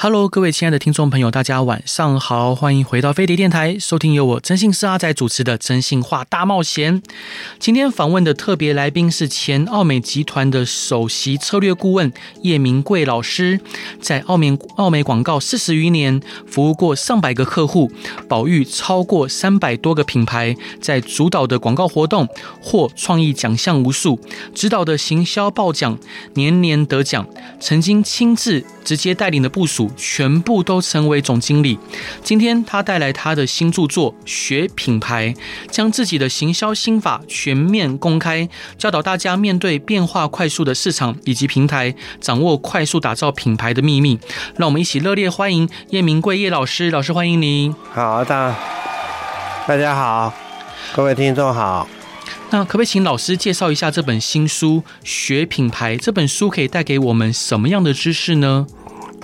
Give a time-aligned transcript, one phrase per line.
[0.00, 7.02] Hello，各位亲爱的听众朋友，大家晚上好，欢迎回到飞碟电台，收听由我征信师阿仔主持的《征信话大冒险》。
[7.58, 13.58] 今天访问的特别来宾是前奥美集团的首席策略顾问叶明贵老师，
[14.00, 17.90] 在奥美奥美广告四十余年，服务过上百个客户，
[18.28, 22.28] 保育超过三百多个品牌，在主导的广告活动
[22.62, 24.20] 获创意奖项无数，
[24.54, 25.98] 指导的行销报奖
[26.34, 27.26] 年年得奖，
[27.58, 30.18] 曾经亲自直接带领的部署属。
[30.18, 31.78] 全部都成为总经理。
[32.24, 35.28] 今天他带来他的新著作《学品牌》，
[35.70, 44.18] 将自己的行销心法全面公开，教导大家面对变化快速的市场以及平台，掌握快速打造品牌的秘密。
[44.56, 47.72] 让我们一起热烈欢迎叶明贵叶老师，老师欢迎您。
[47.92, 48.56] 好的，
[49.68, 50.34] 大家好，
[50.96, 51.88] 各位听众好。
[52.50, 55.96] 那可不可以请老师介绍一下这本新书《学品牌》？
[56.00, 58.66] 这本书可以带给我们什么样的知识呢？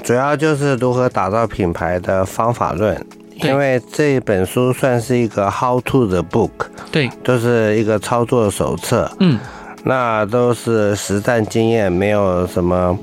[0.04, 2.94] 主要就是如何打造品牌的方法论，
[3.36, 6.50] 因为这本书算是一个 how to 的 book，
[6.92, 9.38] 对，就是一个操作手册，嗯，
[9.82, 12.98] 那都是实战经验，没有什么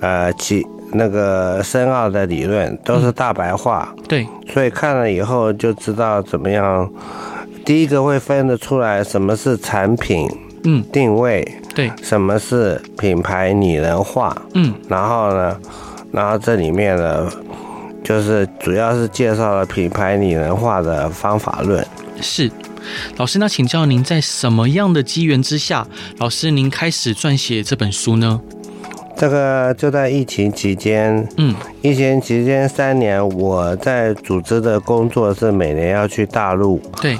[0.00, 6.90] 呃其那个深奥的理论，都是大白话，嗯，对，所以看了以后就知道怎么样，
[7.66, 10.26] 第一个会分得出来什么是产品，
[10.64, 15.60] 嗯，定位，对，什么是品牌拟人化，嗯，然后呢，
[16.14, 17.28] 然后这里面呢，
[18.04, 21.84] 就是主要是介绍了品牌拟人化的方法论。
[22.20, 22.48] 是，
[23.16, 25.84] 老师，那请教您在什么样的机缘之下，
[26.18, 28.40] 老师您开始撰写这本书呢？
[29.16, 37.18] 这个就在疫情期间，嗯，疫情期间三年，我在组织的工作是每年要去大陆，对，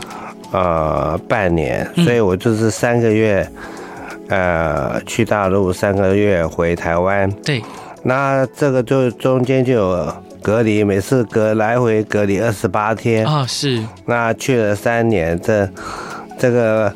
[0.52, 3.48] 呃，半年，所以我就是三个月，
[4.28, 7.60] 呃，去大陆，三个月回台湾，对。
[8.04, 13.82] 那这个就中间就有隔离，每次隔来回隔离二十八天啊，是。
[14.06, 15.68] 那去了三年，这
[16.38, 16.92] 这个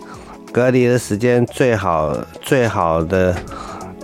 [0.52, 3.34] 隔离的时间最好最好的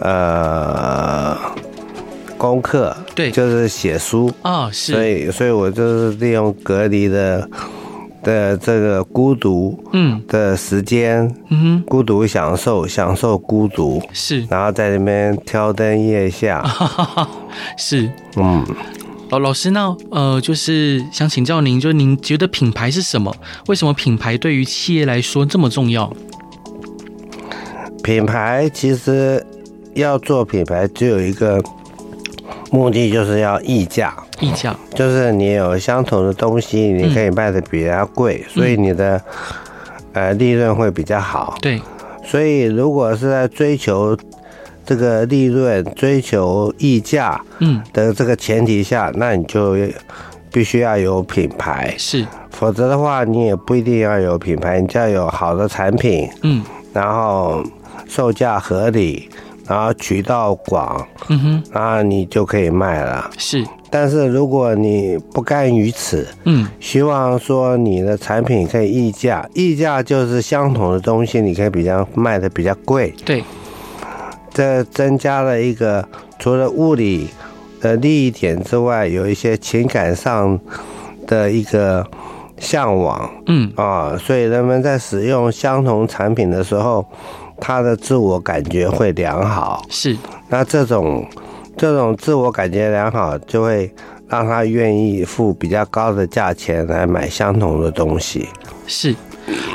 [0.01, 1.37] 呃
[2.39, 4.93] 功课，对，就是写书啊，是。
[4.93, 7.49] 所以，所以我就是利用隔离的。
[8.25, 16.65] 的这个孤独，嗯，的时间，嗯哼，孤独享受，享受孤独，是，然后在那边挑灯夜下，
[17.77, 18.65] 是，嗯，
[19.31, 23.33] 老老师，那呃，就是想请教您，就是您觉得品牌是什么？
[23.69, 26.13] 为什么品牌对于企业来说这么重要？
[28.03, 29.45] 品牌其实
[29.95, 31.63] 要做品牌，只有一个
[32.71, 34.15] 目的，就是要溢价。
[34.41, 39.21] 溢价就是你有相同的东西，你可以卖的比人家贵，嗯，所以你的
[40.13, 41.57] 呃利润会比较好。
[41.61, 41.81] 对，
[42.25, 44.17] 所以如果是在追求
[44.85, 47.83] 这个利润、追求溢价嗯。
[47.93, 49.77] 的这个前提下，嗯，那你就
[50.53, 56.63] 必须要有品牌，是，否则的话你也不一定要有品牌，你就要有好的产品，嗯，
[56.93, 57.65] 然后
[58.09, 59.29] 售价合理，
[59.67, 63.31] 然后渠道广，嗯哼，然后你就可以卖了。
[63.39, 63.65] 是。
[63.97, 73.45] 但是如果你不甘于此，嗯，希望说你的产品可以溢价，溢价就是相同的东西，你可以比较卖的比较贵，对，
[74.53, 76.05] 这增加了一个
[76.41, 77.29] 除了物理
[77.81, 80.59] 的利益点之外，有一些情感上
[81.29, 82.05] 的一个
[82.59, 83.73] 向往，嗯。
[83.77, 87.07] 啊，所以人们在使用相同产品的时候，
[87.61, 90.19] 他的自我感觉会良好，是，
[90.49, 91.25] 那这种。
[91.77, 93.93] 这种自我感觉良好，就会
[94.29, 98.49] 让他愿意付比较高的价钱来买相同的东西。
[98.87, 99.15] 是，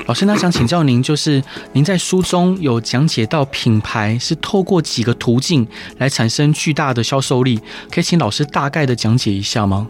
[0.07, 1.43] 老师，那想请教您，就是
[1.73, 5.67] 您在书中有讲解到品牌是透过几个途径
[5.97, 7.59] 来产生巨大的销售力，
[7.91, 9.85] 可以请老师大概的讲解一下吗？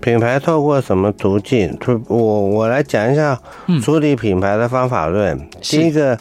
[0.00, 1.76] 品牌透过什么途径？
[2.08, 3.38] 我我来讲一下
[3.82, 5.36] 处理品牌的方法论。
[5.36, 6.18] 嗯、第一个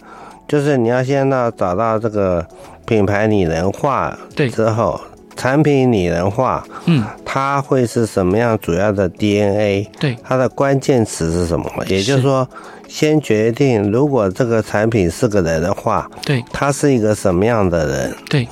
[0.48, 2.46] 就是你要先到找到这个。
[2.88, 5.00] 品牌拟人化对之后，
[5.36, 9.88] 产品拟人化，嗯，它会是什么样主要的 DNA？
[10.00, 11.70] 对，它的关键词是什么？
[11.88, 12.48] 也就是说，
[12.88, 18.16] 先决定如果这个产品是个人的话，对，他是一个什么样的人？
[18.30, 18.48] 对，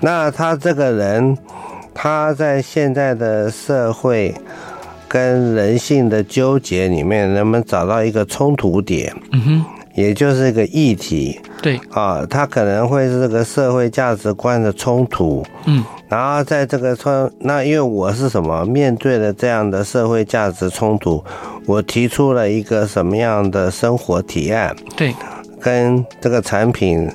[0.00, 1.36] 那他这个人，
[1.94, 4.34] 他在现在的社会
[5.08, 9.12] 跟人性的纠结里面，能不能找到一个冲突点？
[9.32, 9.64] 嗯哼，
[9.94, 11.40] 也就是一个议题。
[11.62, 15.46] 对啊，它可能会是这个社会价值观的冲突。
[15.64, 18.64] 嗯，然后在这个冲，那因为我是什么？
[18.66, 21.24] 面对了这样的社会价值冲突，
[21.64, 24.74] 我提出了一个什么样的生活提案？
[24.96, 25.14] 对，
[25.60, 27.08] 跟这个产品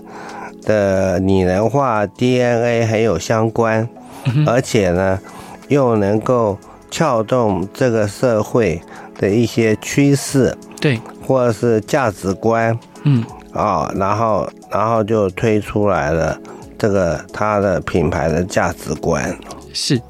[0.64, 3.86] 的拟人化 DNA 很有相关，
[4.24, 5.20] 嗯、而且呢，
[5.68, 6.58] 又能够
[6.90, 8.82] 撬动这个社会
[9.20, 10.98] 的一些趋势，对，
[11.28, 13.22] 或者是价值观，嗯。
[13.54, 16.40] 啊、哦，然后，然后就推出来了
[16.78, 19.36] 这个它的品牌的价值观。
[19.74, 20.02] 是，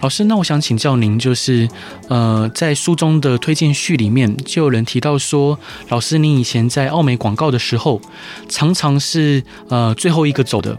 [0.00, 1.68] 老师，那我想请教您，就是
[2.08, 5.58] 呃，在书中的推荐序里面，就有人提到说，
[5.88, 8.00] 老师，您以前在奥美广告的时候，
[8.48, 10.76] 常常是呃最后一个走的，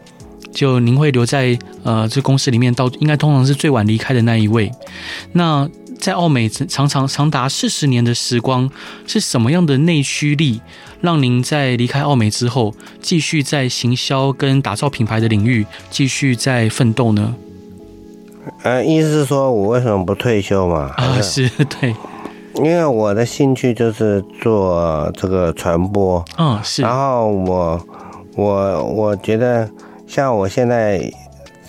[0.52, 4.72] 就您会留在呃这公司里面，到应该通常是最晚离开的那一位。
[5.34, 5.70] 那
[6.00, 8.70] 在澳美长长长达四十年的时光，
[9.06, 10.62] 是什么样的内驱力，
[11.02, 17.36] 让您在离开澳美之后，继续在行销跟打造品牌的领域继续在奋斗呢？
[18.64, 20.94] 呃，意思是说我为什么不退休嘛？
[20.96, 21.50] 啊，是
[21.82, 21.94] 对，
[22.56, 26.82] 因为我的兴趣就是做这个传播，嗯，是。
[26.82, 27.88] 然后我
[28.36, 29.70] 我我觉得
[30.08, 31.12] 像我现在。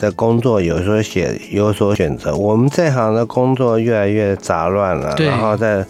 [0.00, 5.14] 的工作有时候选有所选择，我们这行的工作越来越杂乱了。
[5.18, 5.84] 然后在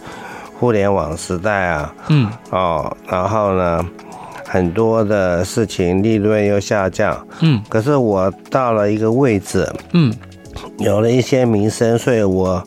[0.59, 3.83] 互联网时代啊，嗯，哦，然后呢，
[4.45, 10.13] 很多的事情利润又下降，嗯，可是我到了一个位置，嗯，
[10.77, 12.61] 有了一些名声，所以我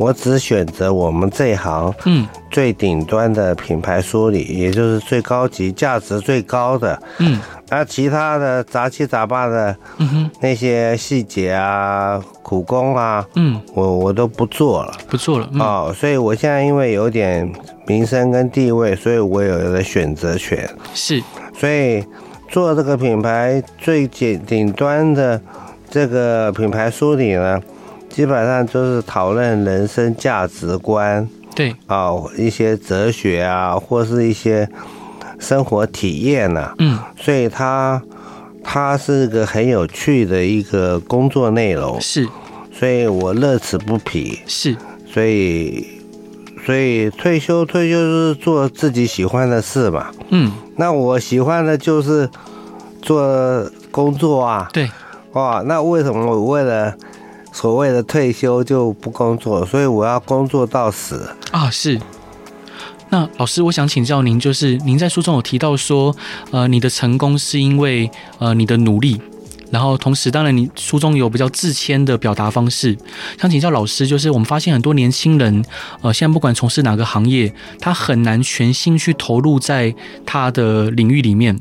[0.00, 7.38] 我只选择我们这一行，嗯，最顶端的品牌梳理，也就是最高级、价值最高的，嗯。
[7.68, 9.76] 那其他的杂七杂八的，
[10.40, 15.48] 那些细节啊、苦工啊，嗯，我我都不做了，不做了。
[15.58, 17.48] 哦，所以我现在因为有点
[17.86, 20.68] 名声跟地位，所以我有了选择权。
[20.94, 21.22] 是，
[21.54, 22.02] 所以
[22.48, 25.40] 做这个品牌最顶顶端的
[25.88, 27.60] 这个品牌梳理呢，
[28.20, 31.26] 基本上就是讨论人生价值观，
[31.56, 34.68] 对，啊，一些哲学啊，或是一些。
[35.38, 36.74] 生活体验呢、啊？
[36.80, 38.02] 嗯，所以它
[38.62, 42.28] 它是个很有趣的一个工作内容，是，
[42.70, 44.76] 所以我乐此不疲，是，
[45.10, 45.82] 所以
[46.66, 52.28] 所以退休退休是做自己喜欢的事嘛，嗯，那我喜欢的就是
[53.00, 54.90] 做工作啊，对，
[55.32, 56.94] 哇，那为什么我为了
[57.52, 59.64] 所谓的退休就不工作？
[59.66, 62.00] 所以我要工作到死啊，是。
[63.12, 66.14] 那老师，我想请教您，就是您在书中有提到说，
[66.52, 68.08] 呃，你的成功是因为
[68.38, 69.20] 呃你的努力，
[69.70, 72.96] 然后同时，当然你书中有比较自谦的表达方式。
[73.40, 75.64] 想请教老师，就是我们发现很多年轻人，
[76.02, 79.94] 呃，现在不管从事哪个行业，他很难全心去投入在
[80.26, 81.58] 他的领域里面。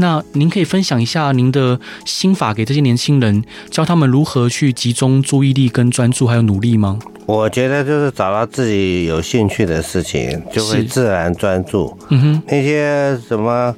[0.00, 7.00] 那您可以分享一下您的心法给这些年轻人，教他们如何去集中注意力跟专注还有努力吗？
[7.26, 11.98] 我觉得就是找到自己有兴趣的事情，就会自然专注。
[12.10, 13.74] 嗯哼，那些什么，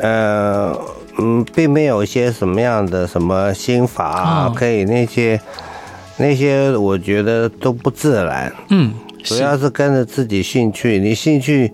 [0.00, 0.72] 呃，
[1.18, 5.40] 嗯，并没有一些什么样的什么心法啊，可以那些
[6.16, 8.52] 那些，我觉得都不自然。
[8.70, 8.92] 嗯，
[9.22, 11.72] 主要是跟着自己兴趣，你兴趣。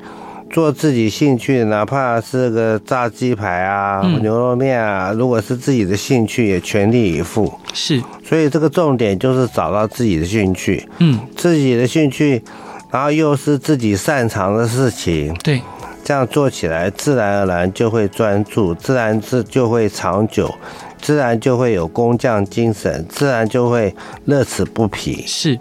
[0.51, 7.53] 做自己兴趣，哪怕是个炸鸡排啊、嗯、牛肉面啊，如果是自己的兴趣，也全力以赴。
[7.73, 12.41] 是，所以这个重点就是找到自己的兴趣，嗯，自己的兴趣，
[12.89, 15.61] 然后又是自己擅长的事情，对，
[16.05, 20.55] 这样做起来自然而然就会专注，自然自就会长久，
[21.01, 23.95] 自然就会有工匠精神，自然就会
[24.27, 25.25] 乐此不疲。
[25.27, 25.59] 是。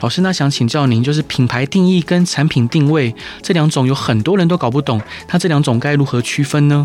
[0.00, 6.84] 老师，那想请教您，就是品牌定义跟产品定位这两种，有很多人都搞不懂，它这两种该如何区分呢？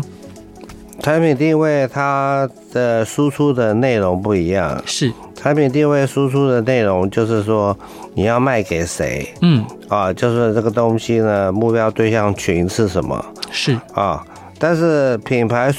[1.00, 5.12] 产品定位它的输出的内容不一样，是。
[5.34, 7.76] 产品定位输出的内容就是说
[8.14, 9.64] 你要卖给谁，嗯。
[9.88, 13.22] 啊，就是这个东西呢，目标对象群是什么？
[13.50, 13.78] 是。
[13.92, 14.24] 啊，
[14.58, 15.72] 但是品牌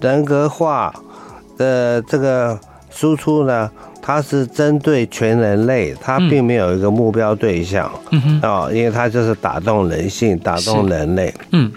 [0.00, 0.94] 人格化
[1.58, 2.58] 的这个
[2.90, 3.70] 输出呢？
[4.06, 11.72] 它是针对全人类，它并没有一个目标对象，嗯哼，哦，因为它就是打动人性，打动人类，嗯，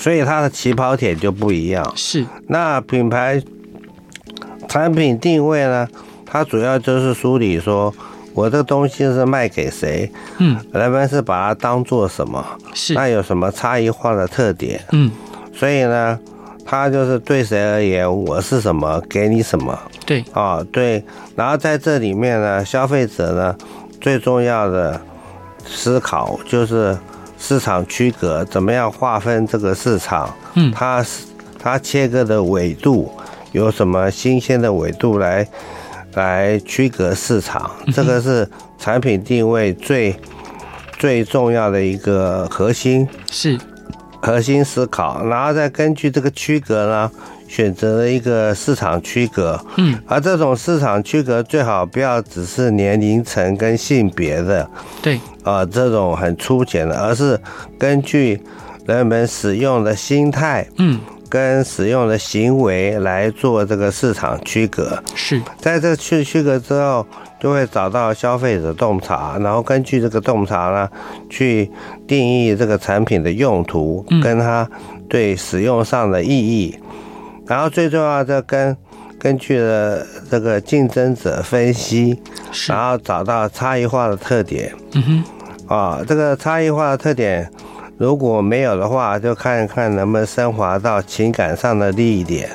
[0.00, 1.92] 所以它的起跑点就不一样。
[1.94, 3.38] 是，那品牌
[4.66, 5.86] 产品定位呢？
[6.24, 7.92] 它主要就是梳理说，
[8.32, 10.10] 我这个东西是卖给谁？
[10.38, 12.42] 嗯，人们是把它当做什么？
[12.72, 14.80] 是，那有什么差异化的特点？
[14.92, 15.10] 嗯，
[15.52, 16.18] 所以呢？
[16.64, 19.76] 它就是对谁而言，我是什么，给你什么。
[20.06, 21.04] 对，啊，对。
[21.34, 23.56] 然后在这里面呢，消费者呢，
[24.00, 25.00] 最重要的
[25.66, 26.96] 思考就是
[27.40, 30.32] 市场区隔，怎么样划分这个市场？
[30.54, 31.04] 嗯，它
[31.58, 33.10] 它切割的纬度
[33.52, 35.48] 有什么新鲜的纬度来
[36.12, 37.70] 来区隔市场？
[37.92, 40.14] 这个是产品定位最
[40.98, 43.58] 最重要的一个核心，是
[44.20, 47.10] 核心思考，然后再根据这个区隔呢，
[47.50, 54.70] 选择了一个市场区隔，嗯，而这种市场区隔最好不要只是年龄层跟性别的，
[55.02, 57.36] 对，啊、呃，这种很粗浅的，而是
[57.76, 58.40] 根据
[58.86, 65.02] 人们使用的心态，嗯，跟使用的行为来做这个市场区隔。
[65.16, 67.04] 是，在这区区隔之后，
[67.40, 70.88] 就会找到消费者洞察，然后根据这个洞察呢，
[71.28, 71.68] 去
[72.06, 74.70] 定义这个产品的用途，跟它
[75.08, 76.78] 对使用上的意义。
[77.50, 78.76] 然后最重要的跟
[79.18, 82.16] 根据了这个竞争者分析，
[82.68, 84.72] 然后找到差异化的特点。
[84.92, 85.24] 嗯
[85.66, 87.50] 哼，啊，这个差异化的特点
[87.98, 92.48] 如果没有的话，就看一看能不能升华到情感上的利益点。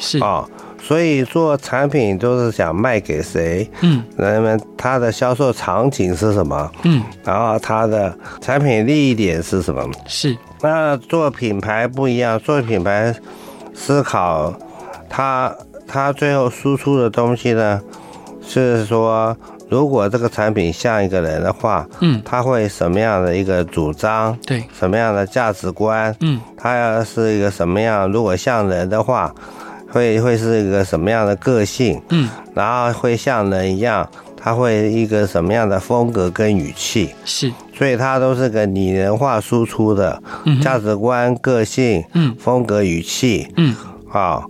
[0.00, 0.44] 是啊，
[0.82, 3.70] 所以做产品都是想卖给谁？
[3.82, 6.72] 嗯，人们他的销售场景是什么？
[6.82, 9.88] 嗯，然后他的产品利益点是什么？
[10.08, 10.36] 是。
[10.60, 13.14] 那做品牌不一样，做品牌。
[13.80, 14.52] 思考，
[15.08, 15.54] 他
[15.88, 17.80] 他最后输出的东西呢，
[18.46, 19.34] 是说，
[19.70, 24.36] 如果这个产品像一个人的话，嗯，他会什么样的一个主张？
[24.46, 26.14] 对，什么样的价值观？
[26.20, 28.10] 嗯，他要是一个什么样？
[28.12, 29.32] 如果像人的话，
[29.90, 32.00] 会会是一个什么样的个性？
[32.10, 34.06] 嗯，然后会像人一样，
[34.42, 37.14] 他会一个什么样的风格跟语气？
[37.24, 40.22] 是，所以它都是个拟人化输出的
[40.62, 43.76] 价值观、个性、嗯，风格、语气，嗯，
[44.10, 44.42] 啊，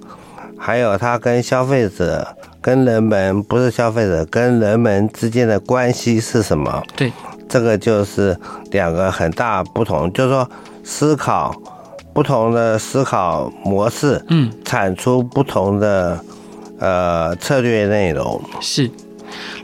[0.56, 6.82] 还有它跟消费者、跟人们不是消费者跟人们之间的关系是什么？
[6.97, 7.12] 对，
[7.49, 8.38] 这个就是
[8.70, 10.49] 两个很大不同，就是说
[10.85, 11.52] 思考
[12.12, 16.20] 不同的思考模式，嗯，产出不同的
[16.78, 18.40] 呃策略内容。
[18.61, 18.88] 是。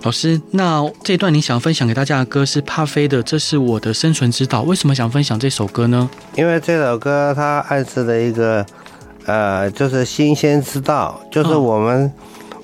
[0.02, 6.08] 老师，那这段你想分享给大家的歌是帕菲的《这是我的生存之道》，为什么想分享这首歌呢？
[6.36, 8.64] 因为这首歌它暗示了一个，
[9.24, 12.12] 呃，就是新鲜之道，就是我们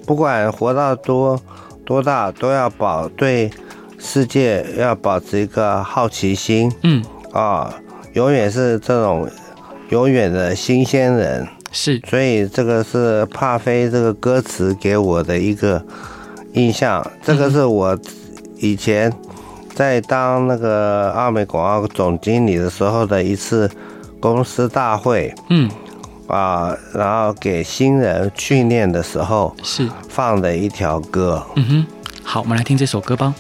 [0.06, 1.40] 不管活到多
[1.84, 3.50] 多大，都要保对
[3.98, 7.74] 世界要保持一个好奇心，嗯，啊，
[8.12, 9.28] 永远是这种
[9.88, 15.84] 永远的新鲜人，是，所以这个是帕菲这个歌词给我的一个。
[16.52, 17.98] 印象，这个是我
[18.56, 19.12] 以前
[19.74, 23.70] 在当那个奥美广告总经理的时候的一次
[24.20, 25.70] 公司大会，嗯，
[26.26, 31.42] 啊，然后给新人训练的时候是放的一条歌。
[31.56, 31.86] 嗯哼，
[32.22, 33.34] 好，我们来听这首歌吧。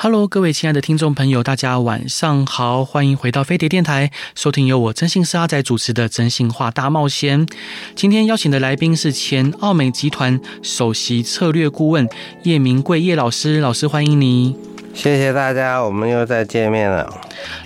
[0.00, 7.44] Hello，各位亲爱的听众朋友，大家晚上好，欢迎回到飞碟电台，收听由我真心是阿仔主持的《真心话大冒险》。
[7.96, 12.08] 今天邀请的来宾是前奥美集团首席策略顾问
[12.44, 14.56] 叶明贵叶老师，老师欢迎你。
[14.94, 17.12] 谢谢大家，我们又再见面了。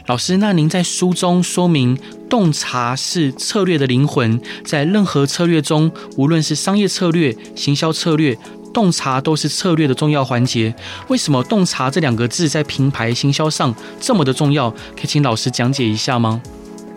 [0.06, 1.98] 老师，那您在书中说明，
[2.30, 8.38] 洞察是策略的灵魂，在任何策略中，无论是商业策略、行销策略。
[8.72, 10.74] 洞察都是策略的重要环节。
[11.08, 14.70] 为什么洞察这两个字在品牌行销上这么的重要？
[14.70, 16.40] 可以请老师讲解一下吗？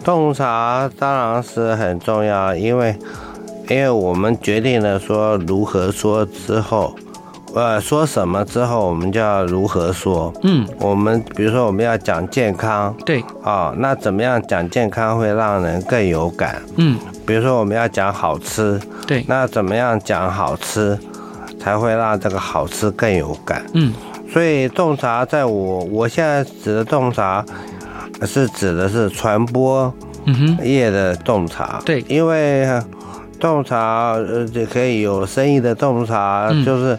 [0.03, 2.95] 洞察当然是很重要，因为
[3.69, 6.95] 因为我们决定了说如何说之后，
[7.55, 10.31] 呃，说什么之后，我们就要如何说。
[10.43, 16.61] 嗯，我们比如说我们要讲健康，对，啊、哦，那怎么样讲健康会让人更有感？
[16.75, 20.99] 嗯，比如说我们要讲好吃，对，那怎么样讲好吃？
[21.65, 23.65] 才会让这个好吃更有感。
[23.73, 23.91] 嗯，
[24.31, 27.43] 所以洞察，在我我现在指的洞察，
[28.21, 29.91] 是指的是传播
[30.61, 31.81] 业的洞察。
[31.83, 32.67] 对，因为
[33.39, 36.95] 洞察呃，就可以有生意的洞察，就是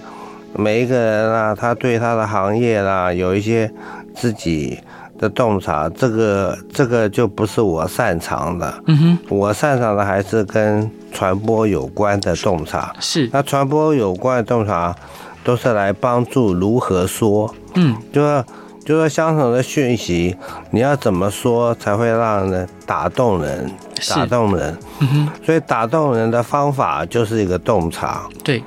[0.56, 3.70] 每一个人啊，他对他的行业啦，有一些
[4.16, 4.80] 自己
[5.18, 5.88] 的洞察。
[5.90, 8.82] 这个这个就不是我擅长的。
[8.86, 10.90] 嗯哼，我擅长的还是跟。
[11.12, 14.94] 传播有关的洞察是，那传播有关的洞察
[15.42, 18.44] 都是来帮助如何说，嗯，就说
[18.84, 20.36] 就说相同的讯息，
[20.72, 23.70] 你要怎么说才会让人打动人，
[24.10, 28.28] 打动人，嗯哼，所以打动人的方法就是一个洞察。
[28.44, 28.62] 对，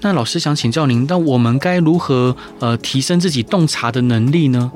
[0.00, 4.72] 那老师想请教您，那我们该如何呃提升自己洞察的能力呢？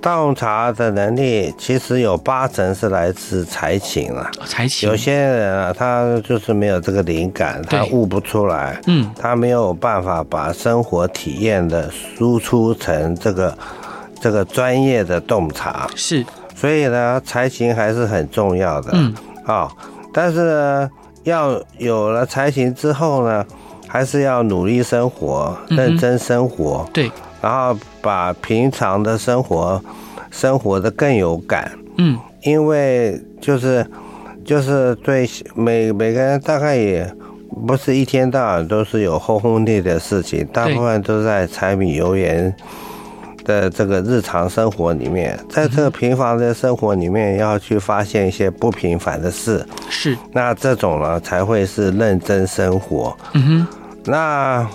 [0.00, 4.30] 洞察的能力其实有八成是来自才情了。
[4.46, 4.88] 才情。
[4.88, 8.80] 有些人啊，他就是没有这个灵感，他悟不出来。
[8.86, 9.10] 嗯。
[9.20, 13.58] 他没有办法把生活体验的输出成这个
[14.20, 15.88] 这个专业的洞察。
[15.96, 16.24] 是。
[16.54, 18.90] 所以呢，才情还是很重要的。
[18.94, 19.14] 嗯。
[19.44, 19.68] 啊，
[20.12, 20.90] 但是呢，
[21.24, 23.44] 要有了才情之后呢，
[23.88, 26.84] 还是要努力生活，认真生活。
[26.86, 27.12] 嗯、对。
[27.40, 29.82] 然后把平常的生活，
[30.30, 33.86] 生活的更有感，嗯，因为就是
[34.44, 37.10] 就是对每每个人大概也
[37.66, 42.54] 不是一天到晚都是有轰轰烈烈的事情，大部分都在柴米油盐
[43.44, 53.66] 的这个日常生活里面，在这个平凡的生活里面要去发现一些不平凡的事，是，那这种呢才会是认真生活，嗯哼，
[54.04, 54.68] 那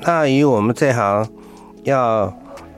[0.00, 1.26] 那以我们这行。
[1.84, 2.30] 要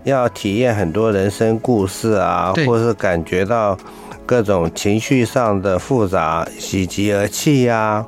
[0.05, 3.77] 要体验很多人生故事啊，或是感觉到
[4.27, 8.05] 各种情绪上的复杂，喜极而泣呀，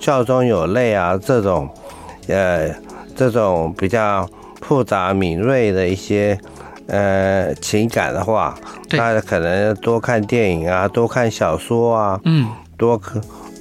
[0.00, 1.68] 笑中有泪啊，这种
[2.28, 2.68] 呃
[3.14, 4.28] 这种比较
[4.60, 6.38] 复杂敏锐的一些
[6.88, 8.54] 呃情感的话，
[8.90, 13.00] 大家可能多看电影啊，多看小说啊，嗯，多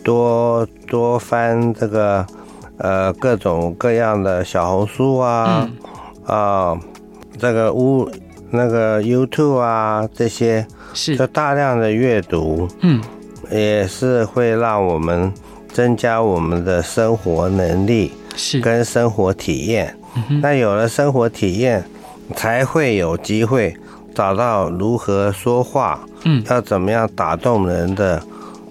[0.03, 2.25] 多多翻这个
[2.77, 5.69] 呃各种各样的小红书啊。
[6.27, 6.75] 啊，
[7.37, 8.09] 这个屋
[8.51, 11.15] 那个 YouTube 啊，这些是。
[11.15, 13.01] 就大量的阅读，嗯，
[13.51, 15.31] 也是会让我们
[15.67, 18.59] 增加我们的生活能力，是。
[18.59, 19.95] 跟生活体验。
[20.41, 21.83] 那有了生活体验，
[22.35, 23.75] 才会有机会
[24.13, 28.23] 找到如何说话，嗯，要怎么样打动人的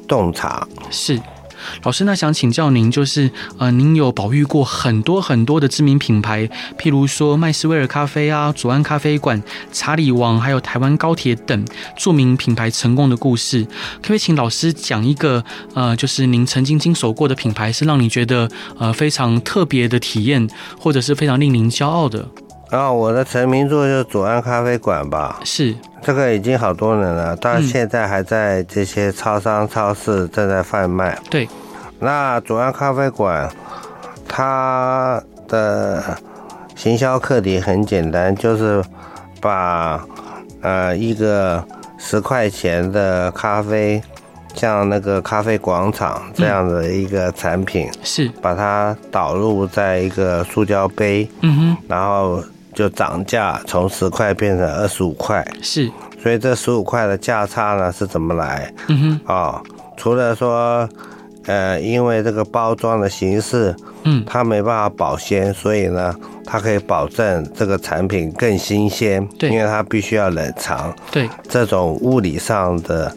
[0.09, 1.21] 洞察，是。
[1.83, 9.43] 老师，那想请教您，就是呃，您有保育过很多很多的知名品牌，譬如说麦斯威尔咖啡啊、左岸咖啡馆、
[9.73, 11.65] 查理王，还有台湾高铁等
[11.97, 15.45] 著名品牌成功的故事，可不可以请老师讲一个
[15.75, 22.29] 呃，就是您曾经经手过的品牌，是让你觉得呃非常特别的体验，或者是非常令您骄傲的？
[22.71, 25.39] 啊、我的成名作就是左岸咖啡馆吧？
[25.45, 31.19] 是，这个已经好多年了，到现在还在这些超商、超市正在贩卖。
[31.31, 31.49] 对。
[31.99, 33.51] 那左岸咖啡馆，
[34.29, 36.19] 它的
[36.75, 38.85] 行销课题很简单，就是
[39.41, 40.05] 把
[40.61, 41.65] 呃一个
[41.97, 44.03] 十块钱的咖啡，
[44.55, 52.43] 像那个咖啡广场这样的一个产品，是把它导入在一个塑胶杯，嗯哼，然后
[52.75, 55.91] 就涨价，从十块变成二十五块，是，
[56.23, 58.73] 所以这十五块的价差呢是怎么来？
[58.89, 59.63] 嗯哼，啊，
[59.97, 60.89] 除了说。
[61.47, 73.15] 呃，因为这个包装的形式，嗯，它没办法保鲜，所以呢，它可以保证这个产品更新鲜，对，因为它必须要冷藏，对，这种物理上的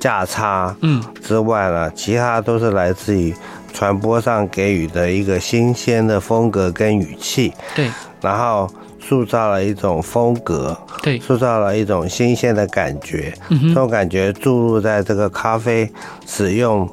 [0.00, 3.34] 价差，嗯，之外呢，其他都是来自于
[3.74, 7.90] 传播上给予的一个新鲜的风格跟语气，对，
[8.22, 8.66] 然后
[9.08, 15.90] 塑造了一种风格，对，塑造了一种新鲜的感觉，嗯，这种感觉注入在这个咖啡
[16.26, 16.88] 使用。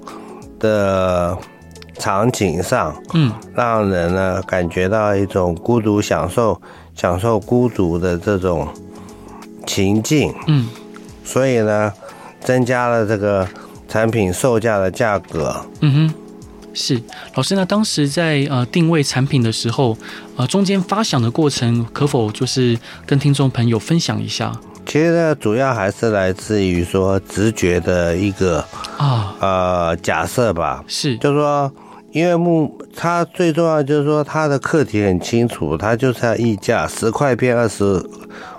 [0.58, 1.38] 的
[2.00, 6.60] 场景上，嗯，让人呢感觉到一种孤独享受、
[6.96, 8.66] 享受孤独的这种
[9.68, 10.68] 情境，嗯，
[11.26, 11.92] 所以呢，
[12.40, 13.46] 增加了这个
[13.90, 16.14] 产品售价的价格，嗯哼，
[16.76, 17.02] 是
[17.34, 19.98] 老师，那当时在呃定位产品的时候，
[20.36, 24.52] 呃中间发想的过程，可否就是跟听众朋友分享一下？
[24.86, 28.64] 其实呢，主要还是来自于说直觉的一个
[28.98, 31.72] 啊呃假设吧，是，就是说，
[32.12, 38.00] 因为木它最重要就是说它的课题很清楚，它就是要溢价，十块变二十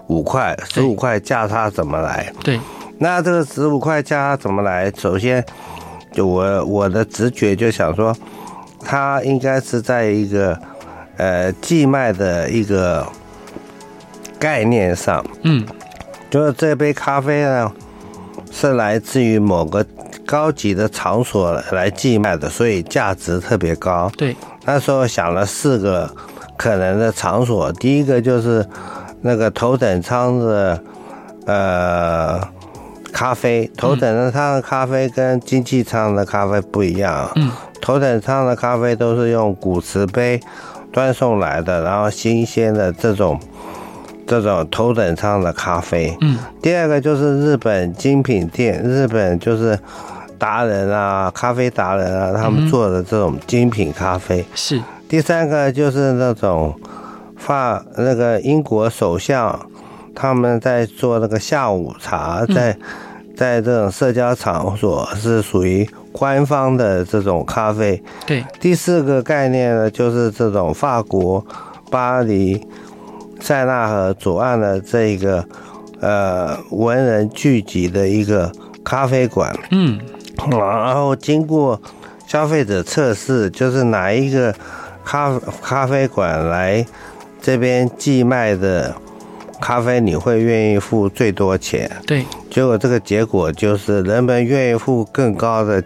[0.09, 2.33] 五块，十五块价差怎么来？
[2.43, 2.59] 对，
[2.99, 4.91] 那这个十五块价差怎么来？
[4.99, 5.76] 首先，就
[6.23, 8.17] 我我的直觉就想说，
[8.81, 10.59] 它应该是在一个
[11.17, 13.07] 呃寄卖的一个
[14.39, 15.67] 概念上，嗯。
[16.29, 17.73] 就是这杯咖啡呢，
[18.51, 19.87] 是来自于某个
[20.27, 24.11] 高级的场所来寄卖的，所以价值特别高。
[24.19, 26.11] 对，那时候想了四个
[26.57, 28.67] 可能的场所，第一个就是
[29.23, 30.83] 那个头等舱的
[31.47, 32.41] 呃
[33.17, 37.31] 咖啡，头等舱的咖啡跟经济舱的咖啡不一样。
[37.37, 37.51] 嗯，
[37.81, 40.39] 头等舱的咖啡都是用古瓷杯
[40.93, 43.41] 端送来的，然后新鲜的这种。
[44.29, 49.79] 这种头等舱的咖啡，嗯，第二个就是日本精品店，日本就是
[50.37, 54.83] 达人啊，咖啡达人啊，他们做的这种精品咖啡是。
[55.09, 56.75] 第三个就是那种
[57.37, 59.57] 法那个英国首相
[60.17, 62.79] 他们在做那个下午茶，在、嗯、
[63.37, 68.03] 在这种社交场所是属于官方的这种咖啡。
[68.27, 68.43] 对。
[68.59, 71.47] 第四个概念呢，就是这种法国
[71.91, 72.67] 巴黎
[73.39, 75.45] 塞纳河左岸的这个
[76.01, 78.51] 呃文人聚集的一个
[78.83, 79.55] 咖啡馆。
[79.71, 80.01] 嗯。
[80.51, 81.81] 然后经过
[82.27, 84.55] 消费者测试，就是哪一个
[85.05, 86.85] 咖咖啡馆来
[87.41, 88.95] 这边寄卖的
[89.67, 91.91] 咖啡，你会愿意付最多钱？
[92.07, 92.25] 对。
[92.49, 95.83] 结果这个结果就是，人们愿意付更高的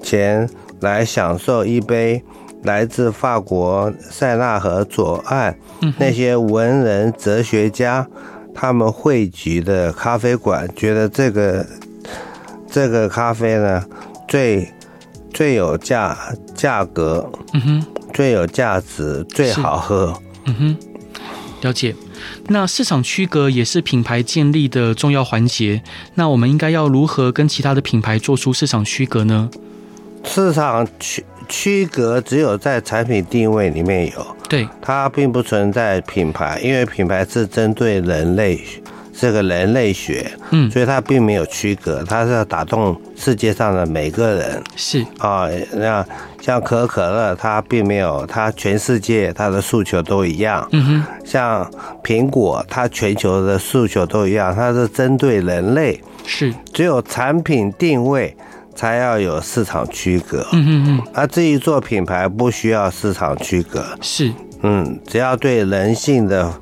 [0.00, 2.22] 钱来享受一杯
[2.62, 5.58] 来自法国塞纳河左岸
[5.98, 8.06] 那些文人哲学家
[8.54, 11.66] 他们汇集的咖啡馆，觉得这个。
[12.70, 13.84] 这个咖啡呢，
[14.26, 14.68] 最
[15.32, 16.16] 最有价
[16.56, 20.12] 价格，嗯哼，最有价值，最好喝，
[20.46, 20.76] 嗯哼，
[21.62, 21.94] 了解。
[22.48, 25.82] 那市场区隔也是品牌建立的重要环节。
[26.14, 29.50] 那我们应该要如何跟其他的品牌做出市场区隔呢？
[30.24, 38.58] 市场区区隔只有在产品定位里面有，对，它并不存在品牌，因为品牌是针对人类。
[39.16, 45.06] 这个人类学，嗯，所以它并没有区隔，它是要打动世界上的每个人，是。
[45.18, 46.04] 啊，那
[46.42, 51.70] 像可口可乐，它并没有，它全世界它的诉求都一样，嗯哼，像
[52.02, 58.36] 苹果，它全球的诉求都一样，它是针对人类，是，只有产品定位
[58.74, 66.52] 才要有市场区隔，嗯嗯嗯，而至于做品牌不需要市场区隔，是，嗯，只要对人性的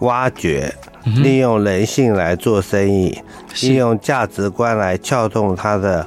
[0.00, 0.74] 挖掘。
[1.16, 3.18] 利用人性来做生意，
[3.62, 6.06] 利用价值观来撬动它的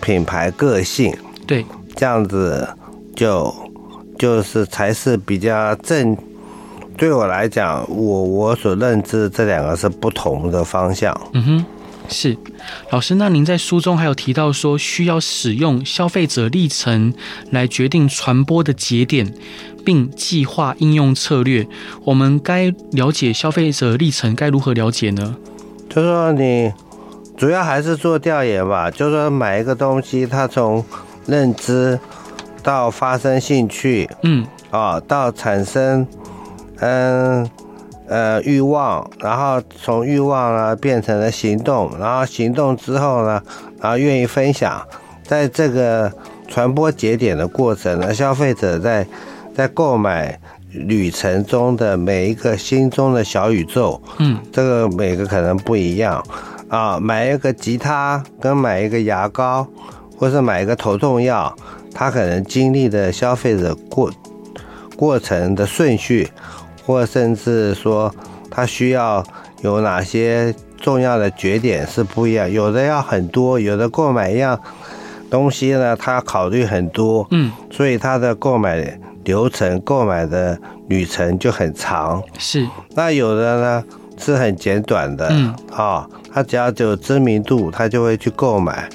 [0.00, 1.14] 品牌个性，
[1.46, 2.68] 对，这样子
[3.14, 3.54] 就
[4.18, 6.16] 就是才是比较正。
[6.96, 11.14] 对我来讲，我我所认知这两个是不同的方向。
[11.34, 11.64] 嗯哼，
[12.08, 12.34] 是
[12.90, 17.12] 老师，那您在书中还有提到说，需要使用消费者历程
[17.50, 19.30] 来决定传播的节点。
[19.86, 21.64] 并计划应用策略，
[22.04, 25.36] 我们该了解消费者历程该如何了解呢？
[25.88, 26.72] 就说，你
[27.36, 28.90] 主要还是做调研吧。
[28.90, 30.84] 就说，买一个东西，它从
[31.26, 31.96] 认知
[32.64, 36.04] 到发生兴趣，嗯，啊，到产生
[36.80, 37.48] 嗯
[38.08, 43.40] 呃欲望，然后从欲望呢变成了行动，然后行动之后呢，
[43.80, 44.84] 然后愿意分享，
[45.22, 46.12] 在这个
[46.48, 49.06] 传播节点的过程呢，消费者在
[49.56, 50.38] 在购买
[50.70, 56.22] 旅程中的每一个心中的小宇宙，嗯，这个每个可能不一样
[56.68, 57.00] 啊。
[57.00, 59.66] 买一个吉他跟买一个牙膏，
[60.18, 61.56] 或是买一个头痛药，
[61.94, 64.12] 他可能经历的消费者过
[64.94, 66.28] 过程的顺序，
[66.84, 68.14] 或甚至说
[68.50, 69.24] 他需要
[69.62, 72.50] 有哪些重要的节点是不一样。
[72.52, 74.60] 有的要很多，有的购买一样
[75.30, 79.00] 东西呢，他考虑很多，嗯，所以他的购买。
[79.26, 80.58] 流程购买的
[80.88, 82.66] 旅程就很长，是。
[82.94, 83.84] 那有的呢
[84.16, 88.88] 是很简短的，嗯，啊，他只要有知名度，他就会去购买，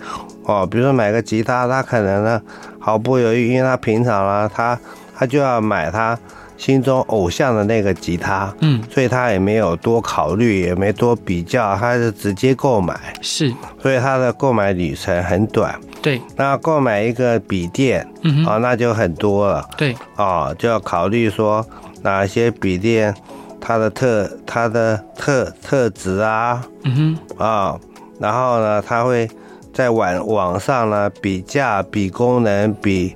[0.46, 2.42] 哦，比如说买个吉他，他可能呢
[2.80, 4.80] 毫不犹豫，因为他平常呢，他
[5.14, 6.18] 他就要买他
[6.58, 13.54] 心中偶像的那个吉他，嗯，所以他也没有多考虑，也没多比较，他是直接购买，是。
[13.82, 15.78] 所以他的购买旅程很短。
[16.02, 19.70] 对，那购买一个笔电，嗯哼，啊，那就很多了。
[19.78, 21.66] 对，啊，就要考虑说
[22.02, 23.16] 哪些笔电
[23.60, 27.80] 它的特它的特特质啊，嗯哼，啊，
[28.20, 29.30] 然后呢，他会
[29.72, 33.14] 在网网上呢比价、比功能、比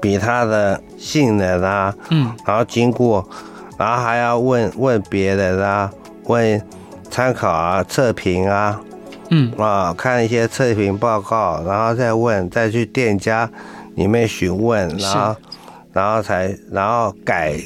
[0.00, 3.26] 比它的性能啊，嗯，然后经过，
[3.78, 5.90] 然后还要问问别人啊，
[6.24, 6.60] 问
[7.08, 8.80] 参考啊、测评啊。
[9.30, 9.52] 嗯。
[9.58, 13.50] 啊，看一些测评报告，然后再问，再去店家
[13.94, 15.36] 里面询问，然后，
[15.92, 17.58] 然后才，然后改，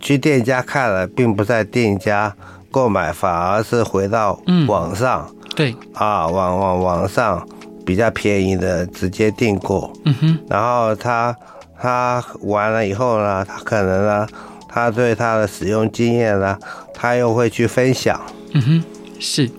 [0.00, 2.34] 去店家看了，并不在店家
[2.70, 7.46] 购买，反而是回到网上，嗯、对，啊，网网网上
[7.84, 11.34] 比较便宜的直接订购，嗯哼，然后他
[11.80, 14.26] 他完了以后呢，他可能呢，
[14.68, 16.58] 他对他的使用经验呢，
[16.92, 18.20] 他又会去分享，
[18.54, 18.84] 嗯哼，
[19.18, 19.50] 是。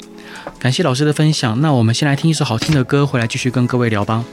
[0.61, 4.23] 感谢老师的分享，那我们先来听一首好听的歌，回来继续跟各位聊吧。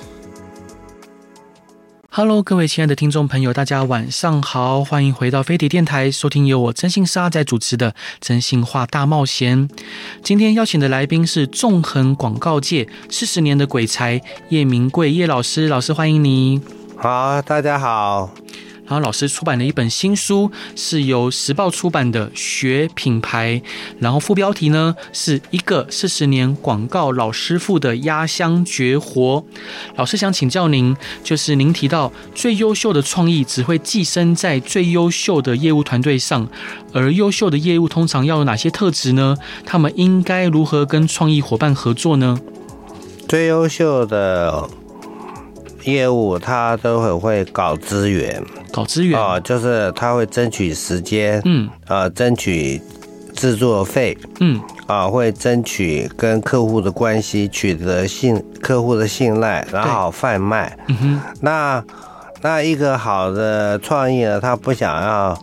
[2.10, 9.66] Hello，各位亲爱的听众朋友，大家晚上好，欢迎回到飞碟电台，收听由我真心沙仔主持的《真心话大冒险》。
[10.22, 16.60] 今天邀请的来宾是纵横广告界四十年的鬼才叶明贵叶老师，老师欢迎你。
[16.98, 18.28] 好，大家好。
[18.88, 23.61] 然后老师出版了一本新书，是由时报出版的《学品牌》，
[23.98, 29.44] 然后副标题呢是一个四十年广告老师傅的压箱绝活。
[29.96, 36.48] 老师想请教您，就是您提到最优秀的创意只会寄生在最优秀的业务团队上，
[36.94, 39.37] 而优秀的业务通常要有哪些特质呢？
[39.66, 42.40] 他们应该如何跟创意伙伴合作呢？
[43.29, 44.66] 最优秀的
[45.84, 49.20] 业务，他都很会搞资源，搞资源。
[49.20, 52.80] 啊，就是他会争取时间，嗯，啊，争取
[53.34, 60.76] 制作费，嗯，啊，会争取跟客户的关系，取得信客户的信赖，然后贩卖。
[60.88, 61.84] 嗯哼，那
[62.42, 65.38] 那一个好的创意呢，他不想要。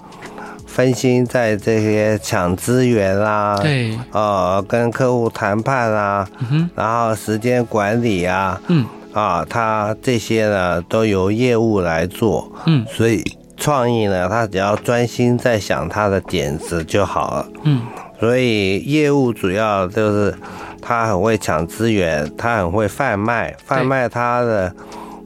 [0.67, 13.23] 分心在这些抢资源啦，对，呃，跟客户谈判啦，嗯哼，然后时间管理啊，嗯，啊，他这些呢都由业务来做，嗯，所以
[13.57, 17.81] 创意呢，他只要专心在想他的点子就好了，嗯，
[18.19, 20.35] 所以业务主要就是
[20.81, 24.75] 他很会抢资源，他很会贩卖，贩卖他的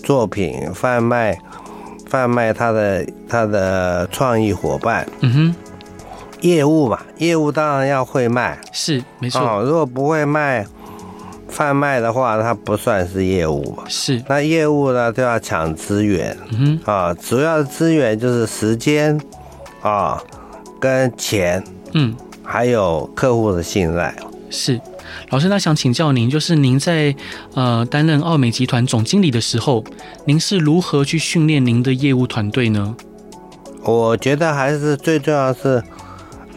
[0.04, 1.38] 作品，贩卖。
[2.10, 5.56] 贩卖他的他的创意伙伴，嗯哼，
[6.42, 9.40] 业务嘛，业务当然要会卖，是没错。
[9.40, 10.66] 哦，如果不会卖
[11.60, 13.84] 贩卖的话，它不算是业务嘛。
[13.90, 19.20] 是，那业务呢就要抢资源，嗯哼，啊，主要的资源就是时间
[19.82, 20.24] 啊，
[20.80, 24.16] 跟钱，嗯，还有客户的信赖。
[24.50, 24.80] 是。
[25.32, 27.14] 老师，那想请教您，就是您在
[27.56, 29.84] 呃担任奥美集团总经理的时候，
[30.24, 32.96] 您是如何去训练您的业务团队呢？
[33.84, 35.84] 我觉得还是最重要的是，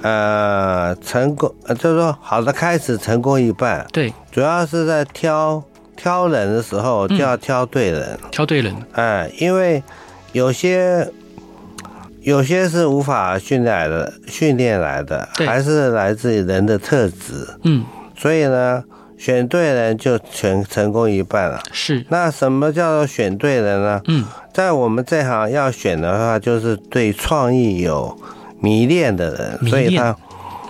[0.02, 3.86] 呃，成功，就是说好的开始，成功一半。
[3.92, 5.62] 对，主要是在挑
[5.96, 8.74] 挑人的时候就要挑对人，嗯、挑对人。
[8.92, 9.82] 哎，因为
[10.32, 11.08] 有些
[12.20, 17.46] 有些是无法训练来的，训练来的，还是来自于人的特质。
[17.64, 17.84] 嗯。
[18.16, 18.84] 所以呢，
[19.18, 21.60] 选对人就全成功一半了。
[21.72, 22.04] 是。
[22.08, 24.00] 那什么叫做选对人呢？
[24.06, 28.16] 嗯，在我们这行要选的话，就是对创意有
[28.62, 30.16] 迷恋的人，所以他，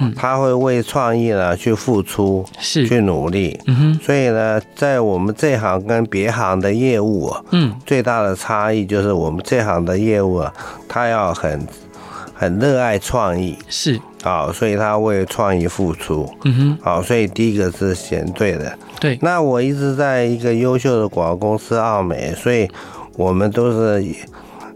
[0.00, 3.60] 嗯，他会为创意呢去付出，是去努力。
[3.66, 4.00] 嗯哼。
[4.02, 10.52] 所以呢，在我们这行跟别行的业务啊，嗯，最大的差异就是我们这行的业务啊，
[10.88, 11.68] 他要很
[12.34, 13.56] 很热爱创意。
[13.68, 14.00] 是。
[14.22, 16.28] 好，所以他为创意付出。
[16.44, 16.78] 嗯哼。
[16.80, 18.78] 好，所以第一个是选对的。
[19.00, 19.18] 对。
[19.20, 22.68] 那我一直在一个优秀的广告公司奥美，所以
[23.16, 24.04] 我们都是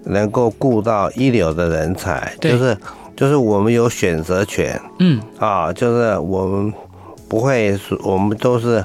[0.05, 2.33] 能够雇到一流的人才。
[2.41, 2.77] 就是
[3.17, 4.81] 就是我们有选择权。
[4.99, 5.21] 嗯。
[5.39, 6.73] 啊，就是我们
[7.29, 8.85] 不会，我们都是，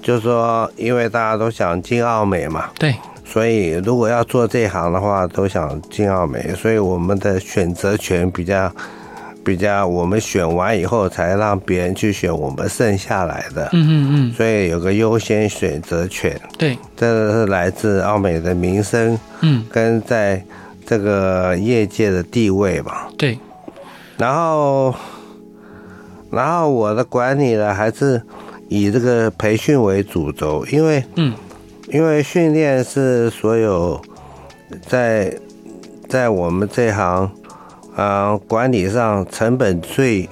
[0.00, 2.70] 就是说，因为大家都想进奥美嘛。
[2.78, 2.94] 对。
[3.24, 8.72] 所以如果要做这行的话，都想进奥美，所以我们的选择权比较。
[9.44, 20.40] 比较，我们选完以后才让别人去选我们剩下来的，嗯嗯嗯，所以有个优先选择权，对，这个是来自奥美的名声，嗯，跟在
[20.86, 23.36] 这个业界的地位吧，对，
[24.18, 24.94] 然后，
[26.30, 28.22] 然后我的管理呢，还是
[28.68, 31.34] 以这个培训为主轴，因为，嗯，
[31.88, 34.00] 因为训练是所有
[34.88, 35.36] 在
[36.08, 37.30] 在我们这行。
[37.94, 40.26] 呃，管理上成本最、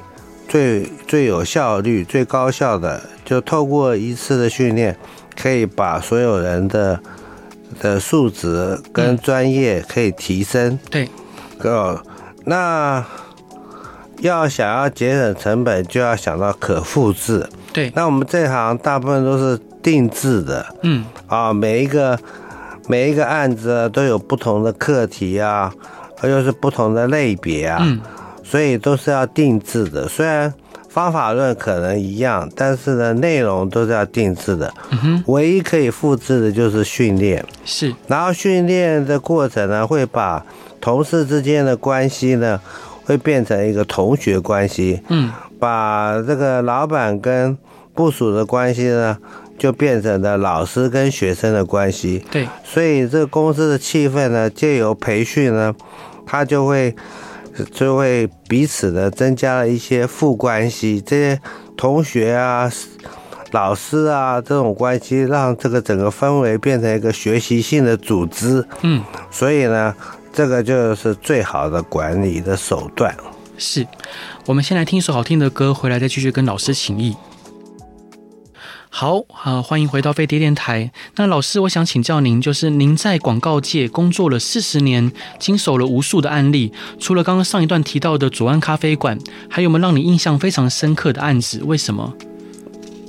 [0.48, 4.96] 最、最有效率、最高效的，就透过一次的训练，
[5.38, 6.98] 可以把所有人的
[7.78, 10.78] 的素质跟专业可以提升。
[10.88, 11.06] 对，
[11.58, 12.02] 哥，
[12.46, 13.04] 那
[14.20, 17.46] 要想要节省成本，就要想到可复制。
[17.72, 20.66] 对，那我们这行大部分都是定制的。
[20.82, 22.18] 嗯，啊，每一个
[22.88, 25.72] 每一个案子都有不同的课题啊。
[26.22, 27.98] 而又是不同的类别啊，嗯，
[28.44, 30.06] 所以都是要定制的。
[30.06, 30.52] 虽然
[30.86, 34.70] 方法论可能一样，但是呢，内容都是要定制的。
[34.90, 37.42] 嗯哼，唯一可以复制的就是训练。
[37.64, 40.44] 是，然后训练的过程呢，会把
[40.78, 42.60] 同事之间的关系呢，
[43.10, 45.02] 会变成一个同学关系。
[45.08, 47.58] 嗯，把这个老板跟
[47.92, 49.18] 部署的关系呢，
[49.58, 52.24] 就变成了老师跟学生的关系。
[52.30, 55.74] 对，所以这个公司的气氛呢，借由培训呢。
[56.24, 56.94] 他就会
[57.72, 61.40] 就会彼此的增加了一些副关系，这些
[61.76, 62.70] 同学啊、
[63.50, 68.64] 老师啊这种关系，让这个整个氛围变成一个学习性的组织。
[68.82, 69.92] 嗯，所以呢，
[70.32, 73.14] 这个就是最好的管理的手段。
[73.58, 73.86] 是，
[74.46, 77.16] 我们先来听一首好听的歌，回来再继续跟老师请益。
[78.92, 80.90] 好啊、呃，欢迎回到飞碟电台。
[81.16, 89.16] 那老师，我想请教您，就是您在广告界工作了四十年，经手了无数的案例，除了刚刚上一段提到的左岸咖啡馆，
[89.48, 91.62] 还有没有让你印象非常深刻的案子？
[91.64, 92.12] 为什么？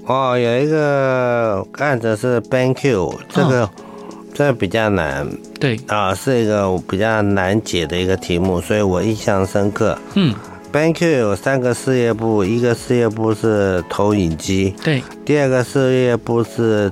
[0.05, 3.69] 哦，有一个案子是 BenQ，这个、哦、
[4.33, 5.27] 这比较难，
[5.59, 5.79] 对。
[5.87, 9.97] 啊，是一个比较难解的一个题目，所以我印象深刻。
[10.15, 10.33] 嗯。
[10.71, 16.89] BenQ 有三个事业部，一个事业部是投影机，对，第二个事业部是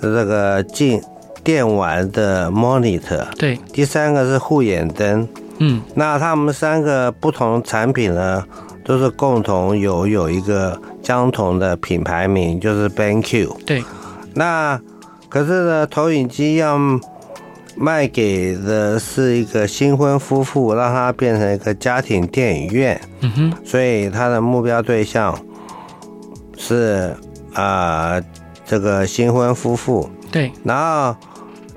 [0.00, 0.98] 这个进
[1.44, 8.42] 电玩的 monitor，对，第三个是护眼灯，嗯，那他们三个不同产品呢，
[8.82, 13.84] 都是共同有有一个相同的品牌名，就是 BenQ，对，
[14.32, 14.80] 那
[15.28, 16.78] 可是呢，投影机要。
[17.78, 22.98] 卖给的是一个新婚夫妇，让他变成一个家庭电影院。
[23.20, 25.38] 嗯哼，所以他的目标对象
[26.56, 27.14] 是
[27.52, 28.24] 啊、呃，
[28.64, 30.08] 这个新婚夫妇。
[30.32, 31.14] 对，然后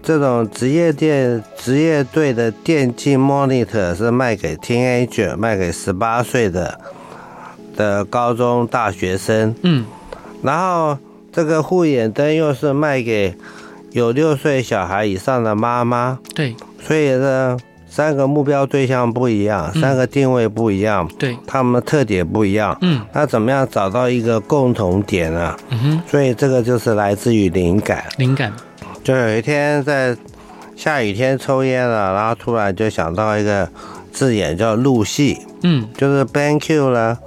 [0.02, 6.80] 这种职业电职业队的电竞 monitor 是卖给 teenager，卖给十八岁的
[7.76, 9.54] 的高中大学生。
[9.64, 9.86] 嗯，
[10.42, 10.98] 然后
[11.40, 13.34] 这个护眼灯又是卖给。
[13.92, 17.58] 有六岁小孩以上的妈妈，对，所以呢，
[17.90, 25.58] 三个目标对象不一样，嗯、三个定位不一样，对，他们的特点不一样，嗯，那怎么样找到一个共同点呢？
[25.70, 28.54] 嗯哼，所以这个就是来自于灵感，灵感，
[29.04, 30.16] 就有一天在
[30.76, 33.68] 下雨天抽烟了，然后突然就想到一个
[34.12, 37.18] 字眼叫露戏，嗯，就是 BenQ 呢，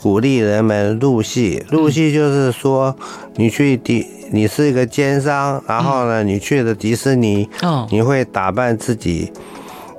[0.00, 2.96] 鼓励人们入戏，入戏就是说
[3.36, 4.06] 你去迪。
[4.32, 9.32] 你是一个奸商，然后呢，你去了迪士尼，嗯，你会打扮自己，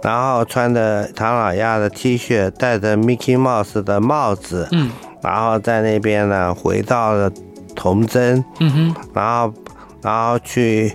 [0.03, 4.91] 然后穿着唐老鸭的 T 恤，戴着 Mickey Mouse 的帽子，嗯，
[5.23, 7.31] 然后在那边呢，回到了
[7.73, 9.53] 童真，嗯哼，然后，
[10.01, 10.91] 然后去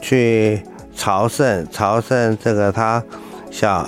[0.00, 0.62] 去
[0.94, 3.02] 朝圣，朝圣这个他。
[3.50, 3.86] 小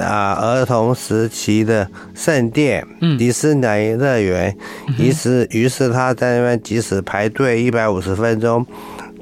[0.00, 2.84] 啊，儿童时期的圣殿，
[3.16, 4.54] 迪士尼乐园，
[4.98, 8.66] 于是于是他在那边即使排队一百五十分钟，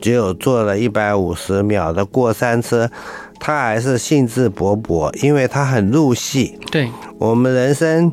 [0.01, 2.90] 只有坐了一百五十秒的过山车，
[3.38, 6.59] 他还是兴致勃勃，因为他很入戏。
[6.73, 8.11] 对，我们人生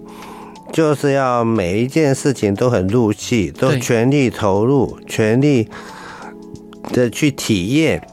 [0.74, 5.70] 就是要每一件事情都很入戏，都全力投入，全力
[6.92, 8.06] 的去体验，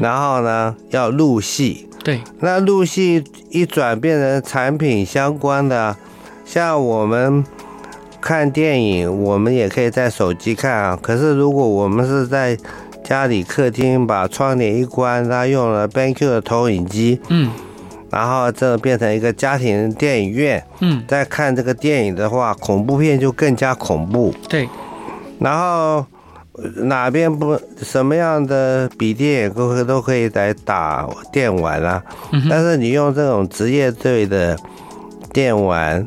[0.00, 1.87] 然后呢，要入戏。
[2.08, 5.94] 对，那入戏一转变成产品相关的，
[6.42, 7.44] 像我们
[8.18, 10.98] 看电影，我们也可以在手机看啊。
[11.02, 12.56] 可是如果我们是在
[13.04, 17.50] 家里客厅把窗帘一关，他用了 BenQ 的投影机，嗯，
[18.10, 24.32] 然后这变成一个家庭电影院，嗯，在看这个电影的话，恐怖片就更加恐怖。
[24.48, 24.66] 对，
[25.38, 26.06] 然后。
[26.74, 32.02] 哪边不什么样的笔电都可都可以来打电玩啊，
[32.50, 34.58] 但是你用这种职业队的
[35.32, 36.04] 电玩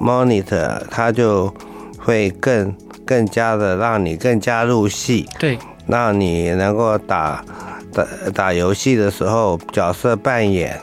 [0.00, 1.52] monitor，它就
[1.98, 7.44] 会更更加的让你更加入戏，对，让你能够打
[7.92, 8.04] 打
[8.34, 10.76] 打游戏的时候角色扮演，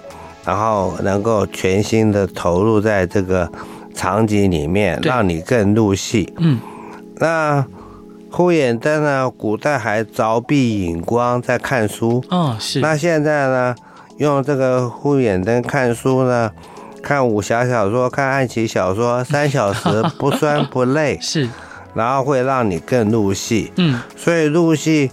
[0.45, 3.51] 然后能够全心的投入在这个
[3.93, 6.33] 场景里面，让你更入戏。
[6.37, 6.59] 嗯，
[7.17, 7.65] 那。
[8.31, 9.29] 护眼灯呢？
[9.29, 12.23] 古代还凿壁引光在看书。
[12.29, 12.79] 哦，是。
[12.79, 13.75] 那现在呢？
[14.17, 16.51] 用这个护眼灯看书呢？
[17.03, 21.17] 看武侠小说、看爱情小说， 三小时不酸不累。
[21.21, 21.49] 是。
[21.93, 23.71] 然后会让你更入戏。
[23.75, 23.99] 嗯。
[24.15, 25.11] 所以入戏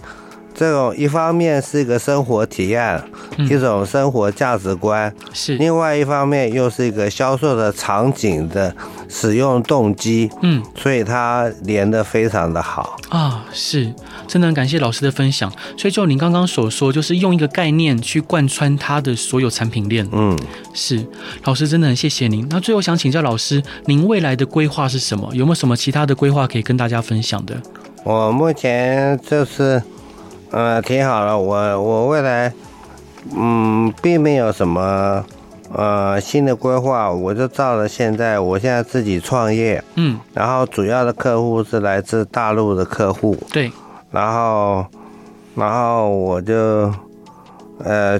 [0.59, 3.01] 这种一方面是一个生活体验，
[3.49, 5.13] 一种生活价值观。
[5.31, 5.55] 是。
[5.55, 8.75] 另外一方面又是一个销售的场景的。
[9.11, 13.91] 使用动机，嗯，所以它连的非常的好啊，是，
[14.27, 15.51] 真的很感谢老师的分享。
[15.75, 20.37] 所以就您刚刚所说，就是用一个概念去贯穿它的所有产品链，嗯，
[20.75, 21.03] 是，
[21.45, 22.47] 老师真的很谢谢您。
[22.51, 25.27] 那最后想请教老师，您未来的规划是什么？
[25.33, 27.59] 有没有什么其他的规划可以跟大家分享的？
[28.03, 29.81] 我目前就是，
[30.51, 31.37] 呃，挺好的。
[31.37, 32.51] 我我未来，
[33.35, 35.23] 嗯，并没有什么。
[35.71, 43.71] 呃，新的规划，我就照着现在，我现在自己创业，嗯，然后主要的客户是来自大陆的客户，对，
[44.09, 44.83] 然后，
[45.53, 46.91] 然后我就，
[47.83, 48.19] 呃，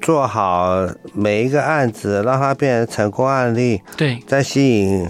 [0.00, 0.70] 做好
[1.12, 5.06] 每一个案子，让它变成成功案例，对，再吸引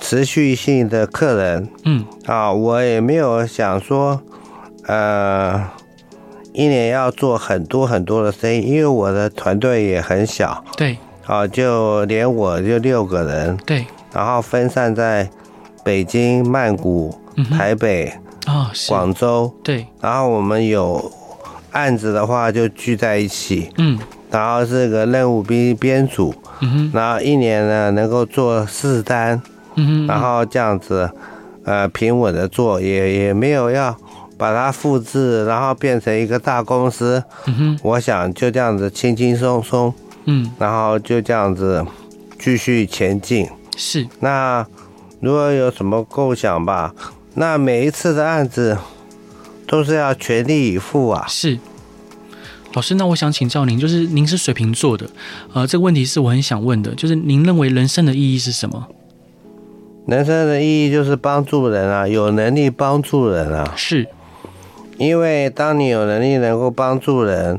[0.00, 4.18] 持续性的客人，嗯，啊，我也没有想说，
[4.88, 5.64] 呃。
[6.54, 15.28] 一年要做很多很多的生意，因为我的团队也很小，对，啊，就连我就六个人，对，然后分散在
[15.84, 17.16] 北京、曼谷、
[17.52, 18.12] 台北，
[18.46, 19.54] 啊，广州。
[19.62, 21.12] 对，然后我们有
[21.70, 23.96] 案子的话就聚在一起，嗯，
[24.28, 29.40] 然后这个任务编编组，嗯哼，然后一年呢能够做四单，
[29.76, 31.08] 嗯哼，然后这样子，
[31.64, 33.96] 呃，平稳的做，也也没有要
[34.38, 39.92] 把它复制，然后变成一个大公司，嗯哼，我想就这样子轻轻松松，
[40.26, 41.84] 嗯，然后就这样子
[42.38, 43.46] 继续前进。
[43.76, 44.64] 是，那
[45.20, 46.94] 如果有什么构想吧，
[47.34, 48.78] 那每一次的案子
[49.66, 51.26] 都是要全力以赴啊。
[51.28, 51.58] 是，
[52.74, 55.10] 老师，那我想请教您，就是您是水瓶座的，
[55.52, 58.86] 呃，这个问题是我很想问的，就是您认为人生的意义是什么？
[60.06, 63.74] 人生的意义就是帮助人啊，有能力帮助人啊。
[63.76, 64.08] 是，
[64.98, 67.58] 因为当你有能力能够帮助人，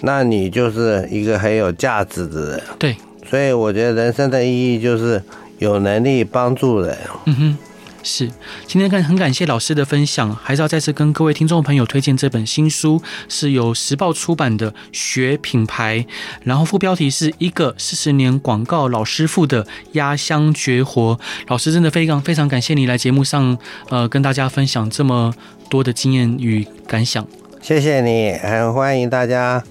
[0.00, 2.62] 那你就是一个很有价值的人。
[2.78, 2.96] 对，
[3.28, 5.22] 所以我觉得人生的意义就是。
[5.58, 7.58] 有能力帮助人，嗯哼，
[8.02, 8.30] 是。
[8.66, 16.00] 今天看很感谢老师的分享，还是要再次跟各位听众朋友推荐这本新书，是由时报出版的《学品牌》，
[16.42, 21.18] 然后副标题是一个四十年广告老师傅的压箱绝活。
[21.46, 23.56] 老师真的非常非常感谢你来节目上，
[23.88, 25.32] 呃，跟大家分享这么
[25.68, 27.26] 多的经验与感想。
[27.60, 29.62] 谢谢你，很欢迎大家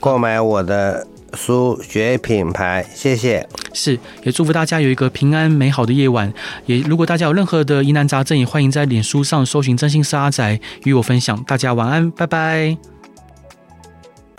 [0.00, 1.06] 购买我的。
[1.34, 3.46] 书学品牌，谢谢。
[3.74, 6.32] 是，也祝福大家有一个平安美好的夜晚。
[6.64, 11.44] 也如果大家有任何的疑难杂症，也欢迎在脸书上搜寻“真心是阿宅”与我分享。
[11.44, 12.97] 大家晚安，拜拜。